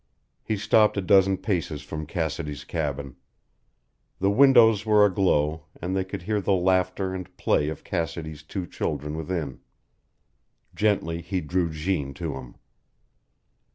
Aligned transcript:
He 0.41 0.57
stopped 0.57 0.97
a 0.97 1.01
dozen 1.03 1.37
paces 1.37 1.83
from 1.83 2.07
Cassidy's 2.07 2.63
cabin. 2.63 3.17
The 4.17 4.31
windows 4.31 4.83
were 4.83 5.05
aglow, 5.05 5.65
and 5.79 5.95
they 5.95 6.03
could 6.03 6.23
hear 6.23 6.41
the 6.41 6.53
laughter 6.55 7.13
and 7.13 7.37
play 7.37 7.69
of 7.69 7.83
Cassidy's 7.83 8.41
two 8.41 8.65
children 8.65 9.15
within. 9.15 9.59
Gently 10.73 11.21
he 11.21 11.39
drew 11.39 11.69
Jeanne 11.69 12.15
to 12.15 12.33
him. 12.33 12.55